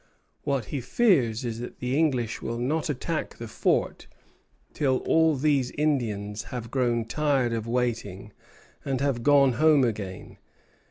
What 0.45 0.65
he 0.73 0.81
fears 0.81 1.45
is 1.45 1.59
that 1.59 1.77
the 1.77 1.95
English 1.95 2.41
will 2.41 2.57
not 2.57 2.89
attack 2.89 3.35
the 3.37 3.47
fort 3.47 4.07
till 4.73 4.97
all 5.05 5.35
these 5.35 5.69
Indians 5.69 6.45
have 6.45 6.71
grown 6.71 7.05
tired 7.05 7.53
of 7.53 7.67
waiting, 7.67 8.33
and 8.83 8.99
have 8.99 9.21
gone 9.21 9.51
home 9.61 9.83
again. 9.83 10.39